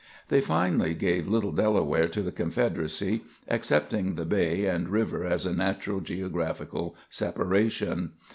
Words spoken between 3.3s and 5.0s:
accepting the bay and